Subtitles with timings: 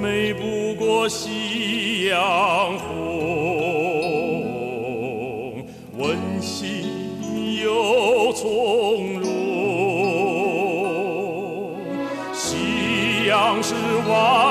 [0.00, 2.94] 美不过夕阳红，
[5.98, 6.84] 温馨
[7.62, 9.28] 又从容。
[12.32, 13.74] 夕阳是
[14.08, 14.47] 晚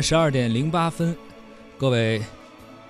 [0.00, 1.14] 十二点零八分，
[1.76, 2.22] 各位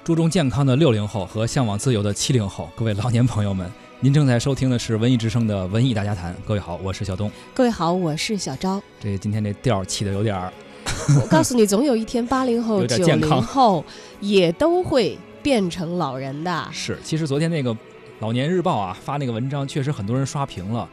[0.04, 6.34] 注重健康的六零后和向往自由的七零后，各位老年朋友们，您正在收听的是文艺之声的文艺大家谈。
[6.46, 7.30] 各位好，我是小东。
[7.52, 8.80] 各位好，我是小昭。
[9.00, 10.52] 这今天这调儿起的有点儿，
[11.20, 13.84] 我告诉你，总有一天八零后、九零后
[14.20, 16.68] 也都会变成老人的。
[16.72, 17.74] 是，其实昨天那个
[18.20, 20.88] 《老年日报》啊发那个文章，确实很多人刷屏了。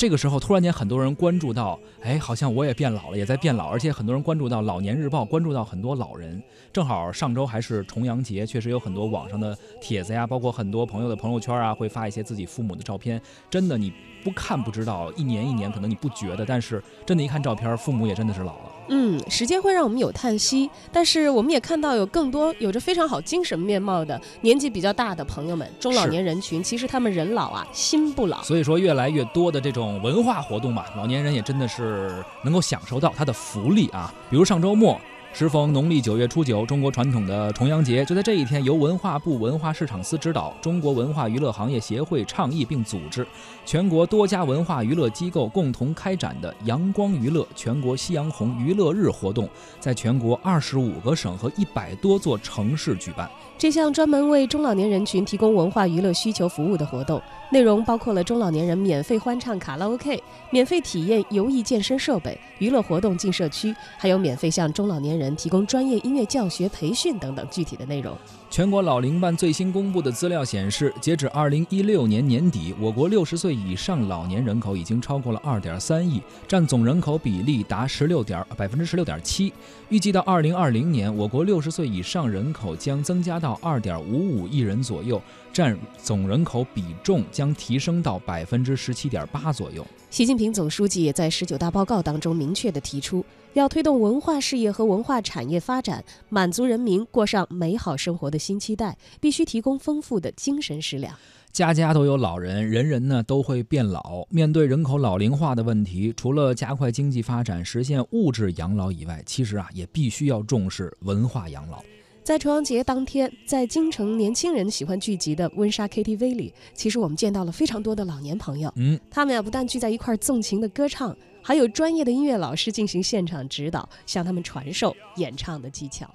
[0.00, 6.42] 这个时候突然间很多人关注到，哎，好像我也变老了，也在变老，而且很多人关注到《老年日报》，关注到很多老人。
[6.72, 13.20] 正好上周还是重阳节，确实有很多网上的帖子呀，包括很多朋友的朋友圈啊，会发一些自己父母的照片。
[13.50, 13.92] 真的，你
[14.24, 18.72] 不看不知道，一年一年可能你不觉得，但是真的，一看照片，父母也真的是老了。
[18.92, 28.42] 嗯，时间会让我们有叹息，但是我们也看到有更多有着非常好精神面貌的年纪比较大的朋友们，中老年人群，其实他们人老啊，心不老。
[28.42, 34.12] 所以说，越来越多的这种文化活动吧，老年人也真的是能够享受到他的福利啊。
[34.28, 35.00] 比如上周末，
[35.32, 43.26] 时逢农历九月初九，中国传统的重阳节，就在这一天，由文化部文化市场司指导，中国文化娱乐行业协会倡议并组织，
[43.64, 49.48] 全国多家文化娱乐机构共同开展的“阳光娱乐全国夕阳红娱乐日”活动，
[49.78, 53.30] 在全国二十五个省和一百多座城市举办。
[53.60, 68.16] 这项专门为中老年人群提供文化娱乐需求服务的活动，内容包括了中老年人免费欢唱卡拉 OK、免费体验游艺健身设备、娱乐活动进社区，还有免费向中老年人提供专业音乐教学培训等等具体的内容。
[68.48, 79.52] 全国老龄办最新公布的资料显示，截止二零一六年年底，我国六十岁以上老年人口已经超过了二点三亿，占总人口比例达十六点百分之十六点七。
[79.90, 85.20] 预计到二零二零年，我国六十岁以上人口将增加到二点五五亿人左右，
[85.52, 89.86] 占总人口比重将提升到百分之十七点八左右。
[90.10, 101.14] 习近平总书记也在十九大报告当中明确地提出，要推动文化事业和文化产业发展，满足人民过上美好生活的新期待，必须提供丰富的精神食粮。
[101.52, 104.24] 家家都有老人，人人呢都会变老。
[104.30, 111.82] 面对人口老龄化的问题，除了加快经济发展、实现物质养老以外，其实啊也必须要重视文化养老。
[112.30, 118.72] 在重阳节当天，在京城年轻人喜欢聚集的温莎 KTV 里，其实我们见到了非常多的老年朋友。
[118.76, 126.06] 嗯，他们呀不但聚在一块儿纵情的歌唱，还有专业的音乐老师进行现场指导，向他们传授演唱的技巧。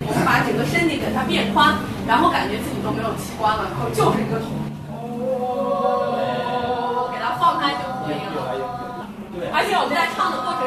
[0.00, 1.76] 我们把整个身体给它变宽，
[2.08, 4.48] 然后感觉自己都没有器官了，然后就是一个桶，
[4.96, 8.40] 哦，给它放开就可以了。
[9.52, 10.64] 而且我们在唱的过程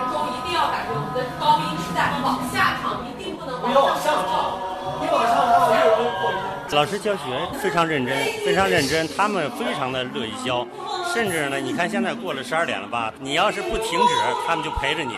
[6.78, 7.22] 老师教学
[7.60, 8.16] 非常认真，
[8.46, 10.64] 非常认真，他们非常的乐意教，
[11.12, 14.14] 甚至呢，你看现在过了十二点了吧，你要是不停止，
[14.46, 15.16] 他们就陪着你。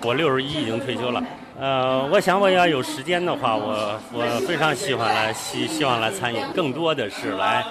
[0.00, 1.20] 我六十一已经退休了，
[1.58, 7.66] 呃，我想我要有时间的话，我我非常喜欢来希希望来参与，更多的是来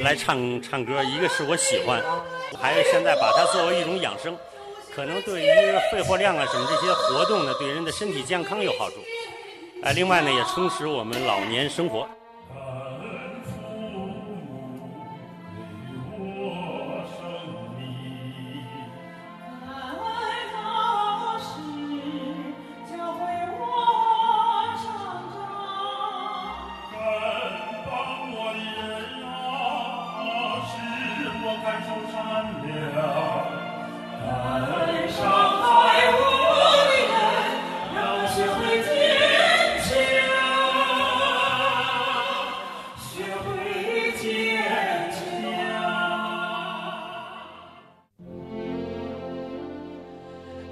[0.00, 2.00] 来唱唱歌，一个是我喜欢，
[2.58, 4.34] 还有现在把它作为一种养生，
[4.96, 5.50] 可能对于
[5.92, 8.96] 肺活量啊什么这些活动呢，对人的身体健康有好处。
[9.82, 12.08] 哎，另外呢，也充实我们老年生活。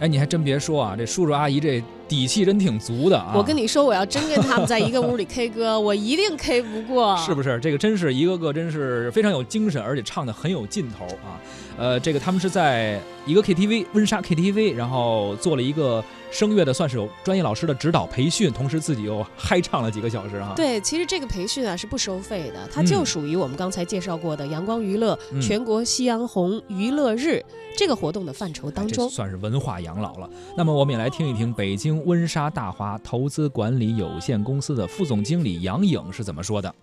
[0.02, 3.34] 哎，你还真别说啊，这叔叔阿姨这底气真挺足的啊！
[3.36, 7.56] 我跟你说，我要真跟他们在一个屋里 K 歌， 我一定 K 不过，是不是？
[7.60, 11.38] 这个真是一个个真是非常有精神，而且唱的很有劲头啊！
[11.78, 20.54] 呃，这个他们是在一个 KTV 温莎 KTV，然后做了一个声乐的，算是有专业老师的指导培训，同时自己又嗨唱了几个小时哈。
[20.56, 27.44] 对，其实这个培训啊是不收费的，它就属于我们刚才介绍过的阳光娱乐全国夕阳红娱乐日
[27.76, 30.28] 这个活动的范畴当中，算是文化养老了。
[30.56, 36.74] 那么我们也来听一听北京温莎大华投资管理有限公司的副总经理杨颖是怎么说的。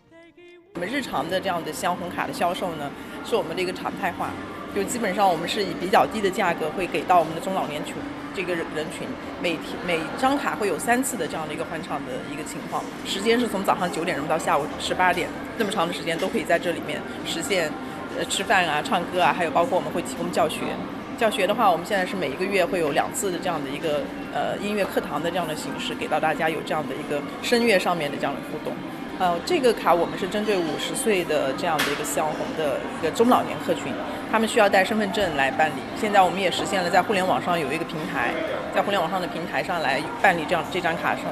[0.75, 2.91] 我们日常的这样的夕阳红卡的销售呢，
[3.27, 4.31] 是我们的一个常态化。
[4.75, 7.95] 就基本上我们是以比较低的价格会给到我们的中老年群
[8.35, 9.07] 这个人人群，
[9.41, 15.27] 每天每张卡会有三次的这样的一个欢唱的一个情况，时间是从早上九点钟到下午十八点，
[15.57, 17.71] 这么长的时间都可以在这里面实现，
[18.17, 20.59] 呃吃饭啊、唱歌啊，还有包括我们会提供教学。
[21.17, 28.71] 教学的话，我们现在是每一个月会有两次的这样的一个呃音乐课堂的这样的形式，给到大家有这样的一个声乐上面的这样的互动。
[29.19, 33.93] 呃，这个卡我们是针对五十岁的这样的一个夕阳红的一个中老年客群，
[34.31, 35.81] 他们需要带身份证来办理。
[35.99, 38.33] 现在我们也实现了在互联网上有一个平台，
[38.73, 41.25] 在互联网上的平台上来办理这样这张卡上，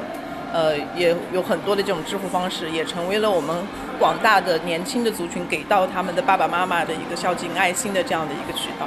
[0.52, 3.56] 呃，也有很多的这种支付方式，也成为了我们
[3.98, 8.86] 广大的年轻的族群给到他们的爸爸妈妈的一个孝敬爱心的这样的一个渠道。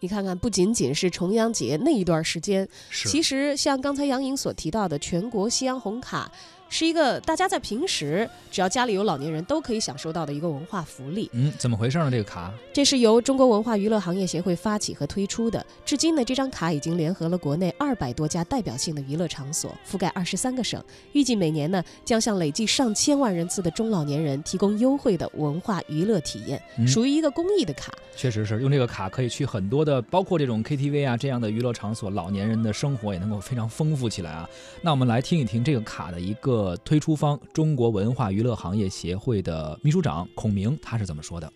[0.00, 6.28] 你看看，不仅仅是重阳节那一段时间，其实像刚才杨颖所提到的全国夕阳红卡。
[6.72, 11.28] 是一个大家在平时只要家里有老年人都可以享受到的一个文化福利。
[11.34, 12.10] 嗯，怎么回事呢？
[12.10, 15.64] 这个卡，这是由中国文化娱乐行业协会发起和推出的。
[15.84, 20.82] 至今呢，这张卡已经联合了国内二百多家代表性的娱乐场所，覆盖二十三个省。
[21.12, 27.92] 预计每年呢，将向累计上千万人次的中老年人提供优惠的文化娱乐体验，属于一个公益的卡。
[28.16, 34.48] 确实是，用这个卡可以去很多的，包括这种 KTV 啊这样的娱乐场所，老年人的生活也能够非常丰富起来啊。
[34.80, 36.61] 那我们来听一听这个卡的一个。
[36.62, 41.52] 呃推出方中国文化娱乐行业协会的秘书长孔明，他是怎么说的？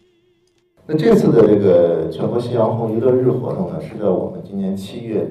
[0.86, 5.28] 那这次的这个全国夕阳红娱乐日活动呢，是在我们今年七月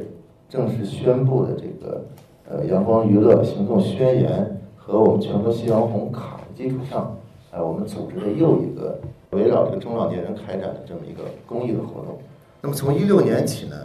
[0.48, 2.06] 正式宣布的这个
[2.50, 7.18] 呃阳光娱乐行动宣言和我们全国夕阳红卡的基础上，
[7.51, 9.00] 哎，我们组织的又一个
[9.31, 12.18] 围绕这个中老年人开展的这么一个公益的活动。
[12.62, 13.75] 那么从一六年起呢？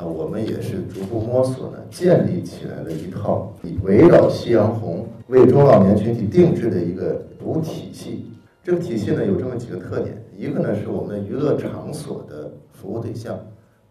[0.00, 8.24] 啊，我们也是逐步摸索呢，建立起来了一套以围绕夕阳红为中老年群体定制的一个服务体系。
[8.64, 13.38] 这个体系呢有这么几个特点：一个呢是我们的娱乐场所的服务对象，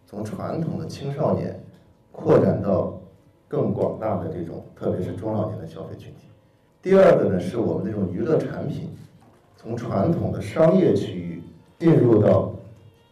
[0.04, 1.62] 从传统的青少年
[2.10, 3.00] 扩展到
[3.46, 6.26] 更广大的这种，特别是中老年的消费群体；
[6.82, 8.88] 第二个呢是我们这种娱乐产品，
[9.56, 11.40] 从传统的商业区域
[11.78, 12.52] 进入到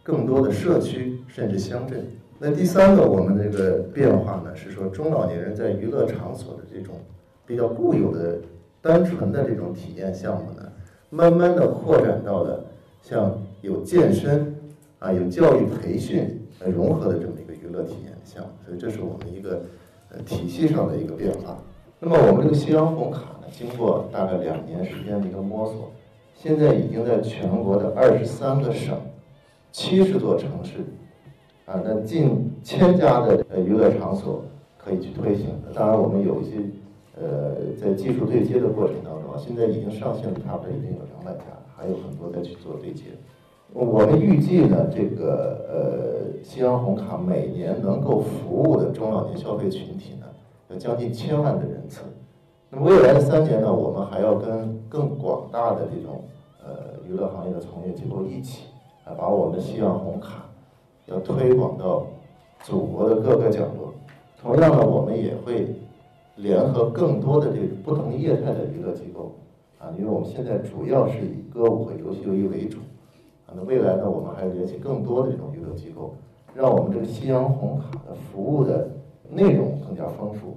[0.03, 2.05] 更多的社区甚至乡镇。
[2.41, 6.95] 那第三个，我们这个变化呢，是说中老年人在娱乐场所的这种
[7.45, 8.39] 比较固有的、
[8.81, 10.63] 单纯的这种体验项目呢，
[11.11, 12.65] 慢慢的扩展到了
[13.03, 14.55] 像有健身
[15.01, 18.51] 啊、有教育培训呃融合的这么一个娱乐体验项目。
[18.65, 19.61] 所以这是我们一个
[20.13, 21.59] 呃体系上的一个变化。
[21.99, 25.91] 那么我们这个夕阳红卡呢，经过大概两年时间的一个摸索，
[26.37, 28.97] 现在已经在全国的二十三个省、
[29.73, 30.75] 七十座城市。
[31.69, 34.43] 啊，那近千家的呃娱乐场所
[34.79, 35.49] 可以去推行。
[35.75, 36.57] 当然，我们有一些
[37.21, 41.45] 呃在技术对接的过程当中，现在已经上线的差不多已经有两百家，
[41.77, 43.05] 还有很多在去做对接。
[43.75, 50.25] 我们预计呢，这个呃夕阳红卡每年能够服务的中老年消费群体呢，
[50.71, 52.01] 有将近千万的人次。
[52.71, 56.25] 那么未来的三年呢，我们还要跟更广大的这种
[56.65, 58.69] 呃娱乐行业的从业机构一起，
[59.05, 60.48] 啊，把我们的夕阳红卡。
[61.09, 62.07] 要推广到
[62.63, 63.95] 祖国的各个角落。
[64.41, 65.75] 同样呢，我们也会
[66.37, 69.35] 联合更多的这不同业态的娱乐机构
[69.79, 72.79] 啊，因为我们现在主要是以歌舞和游戏游戏为主
[73.47, 73.51] 啊。
[73.57, 76.15] 那未来呢，我们还联系更多的这种娱乐机构，
[76.55, 78.89] 让我们这个夕阳红卡的服务的
[79.29, 80.57] 内容更加丰富。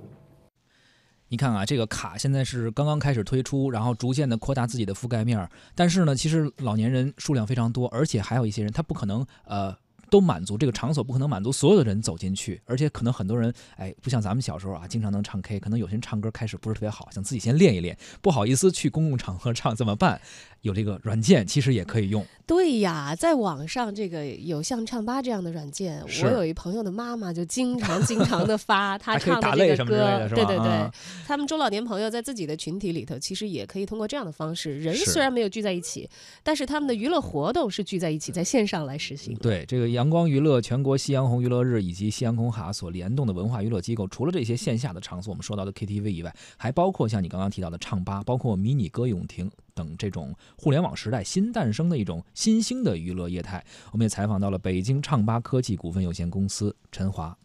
[1.29, 9.75] 你看啊，这个卡现在是刚刚开始推出，然后逐渐的扩大自己的覆盖面儿但是呢，其实老年人数量非常多，而且还有一些人他不可能呃。
[10.11, 20.19] 都满足这个场所不可能满足所有的人走进去，而且可能很多人哎，不像咱们小时候啊，经常能唱 K，可能有些人唱歌开始不是特别好，想自己先练一练，不好意思去公共场合唱怎么办？
[20.63, 22.23] 有这个软件其实也可以用。
[22.45, 30.91] 对呀，在网上这个有像唱吧这样的软件，我有一朋友的妈妈就经常经常的发她唱的这个歌，对对对，
[31.25, 36.07] 他们中老年朋友在自己的群体里头，其实也可以通过这样的方式，人虽然没有聚在一起，
[36.43, 39.33] 但是他们的娱乐活动是聚在一起，在线上来实行。
[39.37, 40.00] 对这个要。
[40.01, 53.63] 阳光娱乐、全国夕阳红娱乐日以及夕阳红哈所联动的文化娱乐机构，除了这些线下的场所，我们说到的 KTV 以外，还包括像你刚刚提到的唱吧，包括迷你歌咏亭等这种互联网时代新诞生的一种新兴的娱乐业态。
[53.91, 57.37] 我们也采访到了北京唱吧科技股份有限公司陈华。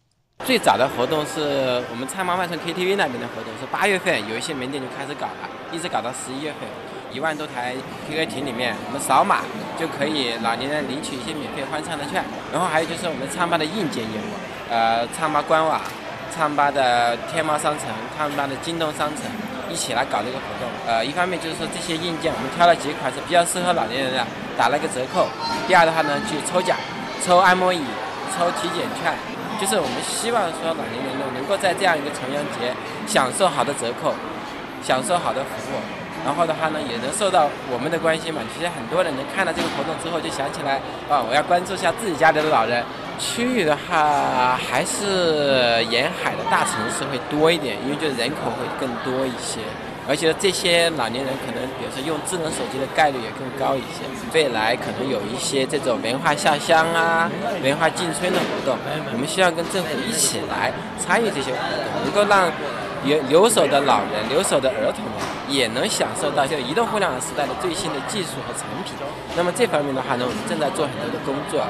[0.47, 6.96] 最早的活动是我们唱吧万盛 KTV 那边的活动，是八月份有一些门店就开始搞了，一直搞到十一月份。
[7.17, 7.73] 一万多台
[8.07, 9.41] QQ 群里面，我们扫码
[9.81, 12.23] 就可以老年人领取一些免费欢唱的券。
[12.53, 14.37] 然后还有就是我们唱吧的硬件业务，
[14.69, 15.81] 呃，唱吧官网、
[16.29, 19.25] 唱吧的天猫商城、唱吧的京东商城
[19.73, 20.69] 一起来搞这个活动。
[20.87, 24.21] 呃，一方面就是说这些硬件我们挑了几款是比较适合老年人的，
[24.59, 25.27] 打了个折扣。
[25.67, 26.77] 第二的话呢，去抽奖，
[27.25, 27.81] 抽按摩椅、
[28.37, 29.17] 抽体检券，
[29.57, 32.77] 就是我们希望说老年人呢能够在这样一个重阳节
[33.09, 34.13] 享受好的折扣，
[34.85, 35.96] 享受好的服务。
[36.27, 38.43] 然后的话呢，也能受到我们的关心嘛。
[38.53, 42.83] 其实很多人能看到这个活动之后，就想起来啊，我要关注一下自己家里的老人。
[43.17, 49.63] 区域的话，还是沿海的大城市会多一点，因为就人口会更多一些。
[50.09, 54.03] 而且这些老年人可能，比如说用智能手机的概率也更高一些。
[54.35, 57.31] 未来可能有一些这种文化下乡啊、
[57.63, 58.77] 文化进村的活动，
[59.15, 62.51] 我们希望跟政府一起来参与这些活动，能够让。
[63.07, 65.05] 留留守的老人、留守的儿童
[65.49, 68.93] 也能享受到这移动互联网时代的最新的技术和产品。
[69.37, 71.65] 那么这方面的话呢，我们正在做很多的工作。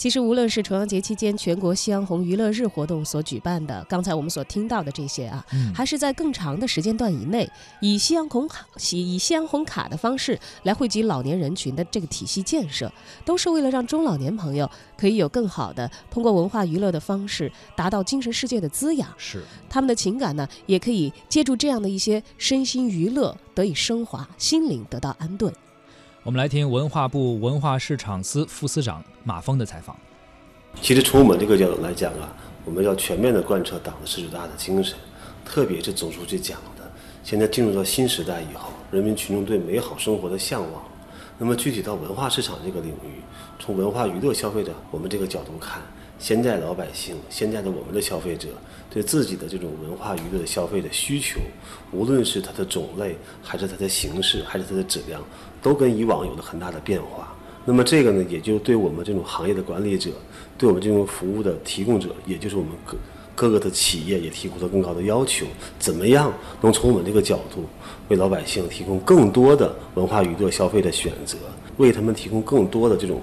[0.00, 7.46] 其实，无论是重阳节期间全国夕阳红娱乐日活动所举办的，刚才我们所听到的这些啊，还是在更长的时间段以内，
[7.82, 12.90] 以夕阳红卡、以夕阳红卡的方式来惠及老年人群的这个体系建设，
[13.26, 14.66] 都是为了让中老年朋友
[14.96, 19.06] 可以有更好的通过文化娱乐的方式达到精神世界的滋养。
[19.18, 25.52] 是，他们的情感呢，也可以借助这样的一些身心娱乐得以升华，心灵得到安顿。
[26.22, 29.96] 我们来听文化部文化市场司副司长马峰的采访。
[30.82, 32.36] 其实从我们这个角度来讲啊，
[32.66, 34.98] 我们要全面的贯彻党的十九大的精神，
[35.46, 36.92] 特别是总书记讲的，
[37.24, 40.82] 现在进入到新时代以后，人民群众对美好生活的向往。
[41.38, 43.22] 那么具体到文化市场这个领域，
[43.58, 45.80] 从文化娱乐消费者我们这个角度看，
[46.20, 48.48] 现在老百姓，现在的我们的消费者
[48.90, 51.40] 对自己的这种文化娱乐的消费的需求，
[51.92, 55.22] 无论是它的种类，还是它的形式，还是它的质量，
[55.62, 57.34] 都跟以往有了很大的变化。
[57.64, 60.10] 那么这个呢，也就对我们这种行业的管理者，
[60.58, 62.98] 对我们这种服务的提供者，也就是我们各
[63.34, 65.46] 各个的企业，也提出了更高的要求。
[65.78, 67.64] 怎么样能从我们这个角度，
[68.08, 71.38] 为老百姓提供更多的文化娱乐消费的选择，
[71.78, 73.22] 为他们提供更多的这种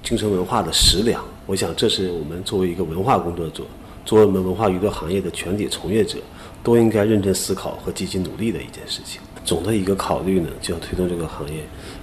[0.00, 1.24] 精神文化的食粮？
[1.46, 3.62] 我想，这是我们作为一个文化工作者，
[4.04, 6.18] 作为我们文化娱乐行业的全体从业者，
[6.62, 9.20] 都应该认真思考和积极努力的一件事情。
[9.44, 11.60] 总的一个考虑呢，就要推动这个行业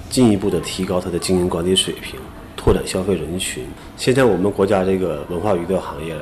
[0.10, 2.18] 进一步的提高它的经营管理水平，
[2.56, 3.66] 拓展消费人群。
[3.98, 6.16] 现在我们国家这个文化娱乐行业。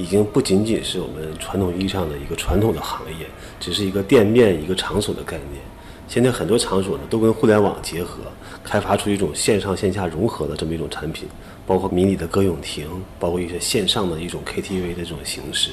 [0.00, 3.26] 已经不仅仅是我们传统意义上的一个传统的行业，
[3.58, 5.60] 只是一个店面、一个场所的概念。
[6.06, 8.20] 现在很多场所呢，都跟互联网结合，
[8.62, 11.28] 开发出一种线上线下融合的这么一种产品，
[11.68, 12.88] 包括迷你的歌咏亭，
[13.20, 15.72] 包括一些线上的一种 KTV 的这种形式，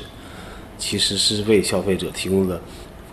[0.78, 2.60] 其实是为消费者提供了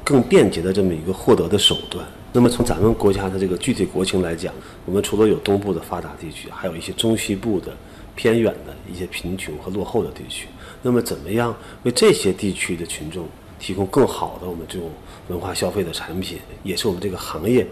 [0.02, 2.04] 更便捷的这么一个获得的手段。
[2.32, 4.52] 那么从咱们国家的这个具体国情来讲，
[4.84, 7.72] 我们除了有东部的发达地区，还有一些中西部的
[8.16, 10.48] 偏远的一些贫穷和落后的地区。
[10.82, 13.28] 那么，怎么样为这些地区的群众
[13.60, 14.90] 提供更好的我们这种
[15.28, 17.64] 文化消费的产品，也是我们这个行业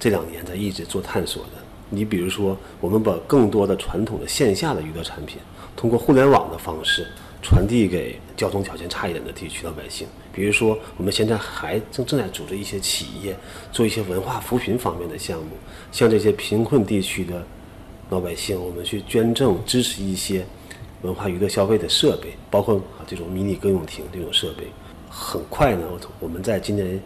[0.00, 1.67] 这两年在一直做探索的。
[1.90, 5.38] 你比如说，我们把更多的传统的线下的娱乐产品，
[5.76, 7.06] 通过互联网的方式
[7.42, 10.06] 传递给交通条件差一点的地区老百姓。
[10.32, 13.36] 比如说，我们现在还正正在组织一些企业
[13.72, 15.50] 做一些文化扶贫方面的项目，
[15.90, 17.44] 向这些贫困地区的
[18.10, 20.44] 老百姓，我们去捐赠支持一些。
[21.02, 24.64] 文化娱乐消费的设备，包括这种迷你歌咏亭这种设备，
[25.08, 25.86] 很快呢，
[26.18, 27.00] 我们在今年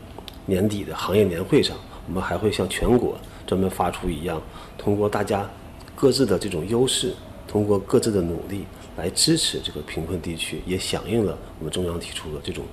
[0.46, 1.76] 年底的行业年会上，
[2.08, 4.40] 我们还会向全国专门发出一样，
[4.76, 5.48] 通过大家
[5.94, 7.14] 各自的这种优势，
[7.46, 8.64] 通过各自的努力
[8.96, 12.64] 来支持这个贫困地区，也响应了我们中央提出的这种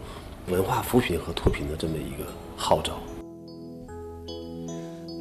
[0.47, 2.93] 文化扶贫和脱贫的这么一个号召。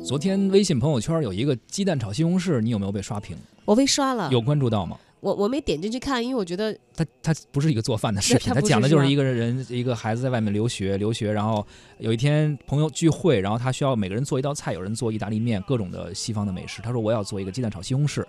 [0.06, 3.36] 昨天微信朋友圈有一个鸡蛋炒西红柿，你有没有被刷屏？
[3.64, 4.96] 我被刷了，有关注到吗？
[5.20, 11.66] 我我没点进去看，因为我觉得他他不是一个做饭的视频，他讲的就是一个人一个孩子在外面留学留学，然后
[11.98, 16.80] 有一天朋友聚会，然后他需要每个人做一道菜，有人做意大利面，各种的西方的美食。
[16.82, 18.24] 他说我要做一个鸡蛋炒西红柿，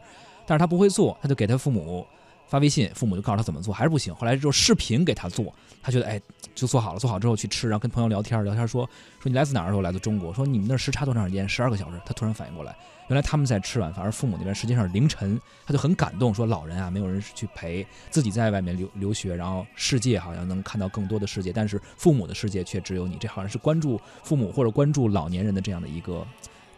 [0.47, 2.05] 但是他不会做，他就给他父母
[2.49, 4.13] 发微信，父母就告诉他怎么做，还是不行。
[4.15, 5.53] 后来就视频给他做，
[5.83, 6.19] 他觉得哎，
[6.55, 6.99] 就做好了。
[6.99, 8.83] 做好之后去吃，然后跟朋友聊天，聊天说
[9.21, 9.71] 说你来自哪儿？
[9.71, 10.33] 说来自中国。
[10.33, 11.47] 说你们那时差多长时间？
[11.47, 12.01] 十二个小时。
[12.05, 12.75] 他突然反应过来，
[13.07, 15.39] 原来他们在吃晚饭，而父母那边实际上是凌晨。
[15.65, 23.15] 他就很感动，说老人啊，没有人去陪自己在外面留留学，然后世界好像能看到更多的世界，但是父母的世界却只有你。
[23.17, 26.25] 这好像是关注父母或者关注老年人的这样的一个。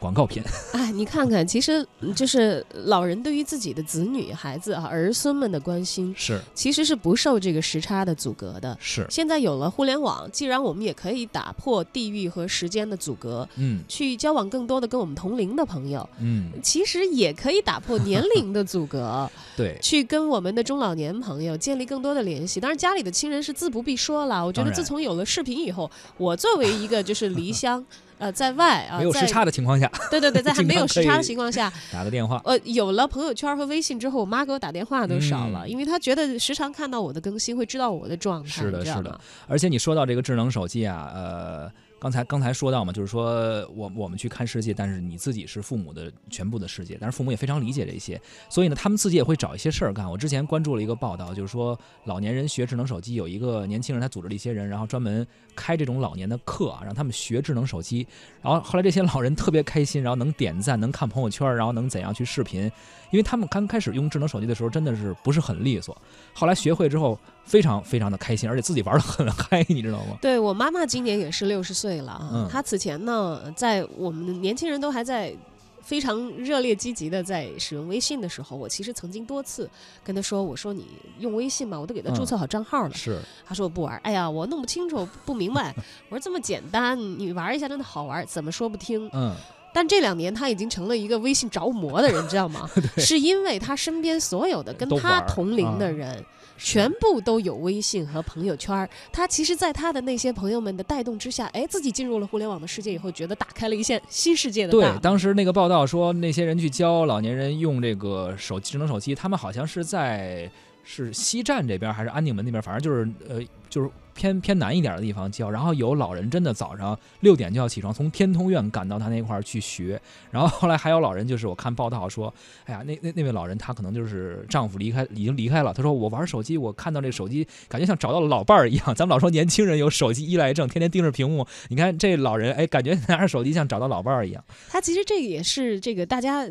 [0.02, 0.44] 广告片，
[0.74, 8.76] 哎，你看看，其实就是老人对于自己的子女、孩子啊、儿孙们的关心，是其实是不受这个时差的阻隔的。
[8.82, 22.60] 是现在有了互联网，既然我们也可以打破地域和时间的阻隔，嗯，去交往更多的跟我们同龄的朋友，嗯，其实也可以打破年龄的阻隔， 对，去跟我们的中老年朋友建立更多的联系。
[22.60, 24.44] 当然，家里的亲人是自不必说了。
[24.44, 27.86] 我觉得自从有了视频以后，我作为一个就是离乡。
[28.22, 32.40] 呃，在外啊， 没有时差的情况下，对对对，在还没有时差的情况下，打个电话。
[32.46, 38.50] 呃，有了朋友圈和微信之后，我妈给我打电话都少了，因为她觉得时常看到我的更新，会知道我的状态。
[38.50, 39.20] 是的，是的。
[39.48, 41.72] 而且你说到这个智能手机啊，呃。
[42.02, 50.10] 刚才刚才说到嘛，就是说我我们去看世界，但是你自己是父母的全部的世界，但是父母也非常理解这些，所以呢，他们自己也会找一些事儿干。
[50.10, 58.08] 我之前关注了一个报道，就是说老年人学智能手机，有一个年轻人他组织了一些人，然后专门开这种老年的课啊，让他们学智能手机。
[58.42, 62.64] 然后后来这些老人特别开心，然后能点赞，能看朋友圈，然后能怎样去视频，
[63.12, 65.96] 因为他们刚开始用智能手机的时候真的是不是很利索，
[66.34, 67.20] 后来学会之后。
[67.44, 70.18] 非常非常的开心，而且自己玩的很嗨，你知道吗？
[70.22, 72.48] 对我妈妈今年也是六十岁了啊。
[72.50, 75.36] 她此前呢，在我们年轻人都还在
[75.82, 79.70] 非常热烈积极的在使用微信的时候，我其实曾经多次
[80.04, 80.86] 跟她说：“我说你
[81.20, 83.20] 用微信嘛，我都给她注册好账号了。”是。
[83.46, 83.98] 她说我不玩。
[84.04, 85.76] 哎呀，我弄不清楚，不明白。
[86.10, 89.10] 我说这么简单，你玩一下真的好玩，怎么说不听？
[89.12, 89.36] 嗯。
[89.74, 92.70] 但这两年他已经成了一个微信着魔的人，你知道吗？
[92.98, 96.24] 是因为他身边所有的跟他同龄的人。
[96.64, 104.72] 全部都有微信和朋友圈他其实，在他的那些朋友们的带动之下，哎，自己进入了互联网的世界以后，觉得打开了一线新世界的。
[104.72, 110.50] 对，当时那个报道说，那些人去教老年人用这个手机智能手机，他们好像是在
[110.84, 113.90] 是西站这边还是安定门那边，反正就是呃，就是。
[114.14, 120.00] 偏偏南一点的地方教，然后有老人真的早上六点就要起床，从天通苑赶到他那块儿去学。
[120.30, 122.34] 然后后来还有老人，就是我看报道说，
[122.66, 125.74] 哎呀，那那那位老人他可能就是丈夫离开，已经离开了。
[125.74, 128.86] 他说我玩手机，我看到这手机，感觉像找到了老伴儿一样。
[128.96, 131.48] 咱们老说年轻人有手机依赖症，天天盯着屏幕。
[131.70, 134.44] 你看这老人，哎，感觉拿着手机像找到老伴儿一样。
[134.70, 136.46] 他其实这个也是这个大家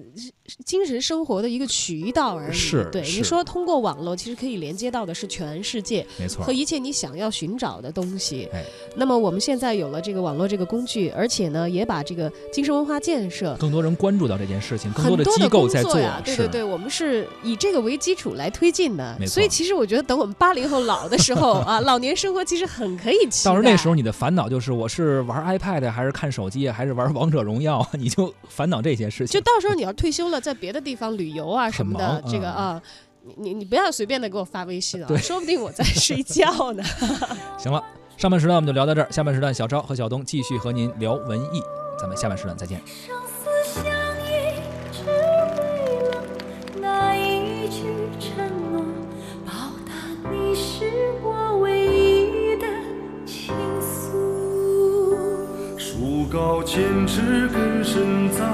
[0.65, 2.55] 精神生活的一个渠道而已。
[2.55, 7.50] 是，对你说通过网络，其实可以连接到的是全世界，没错，和一切你想要寻。
[7.51, 8.49] 寻找的东西，
[8.95, 16.23] 那么我们现在有了这个网络这个工具，而且呢，也把这个精神文化建设，更多人关注到这件事情，更多的机构在做呀。
[16.25, 19.19] 对对对，我们是以这个为基础来推进的。
[19.27, 23.51] 所以其实我觉得，等我们八零后老的时候 啊，老年生活其实很可以期待。
[23.51, 27.85] 到时候那时候你的烦恼就是，我是玩 iPad 还是看手机，还是玩王者荣耀？
[27.95, 29.33] 你就烦恼这些事情。
[29.33, 32.81] 就到时候你要退休了，在别的地方旅游啊什么的，这个啊。
[33.37, 36.83] 你你你不要随便的给我发微信啊，说不定我在睡觉呢。
[37.59, 37.83] 行了，
[38.17, 41.63] 上半时段我们就聊到这儿，下半时段小昭和小东继续和您聊文艺，
[41.99, 42.81] 咱们下半时段再见。
[55.77, 58.45] 树高千尺，根深在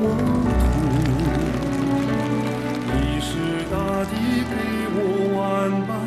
[0.00, 0.67] 我
[5.68, 5.98] 相伴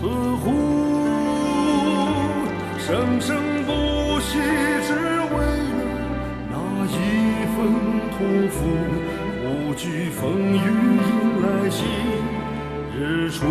[0.00, 0.46] 呵护
[2.78, 4.38] 生生不息
[4.86, 5.36] 只为
[5.74, 5.82] 了
[6.52, 6.54] 那
[6.86, 6.94] 一
[7.50, 7.56] 份
[8.12, 8.56] 托付
[9.42, 11.84] 无惧风雨迎来新
[12.96, 13.44] 日出。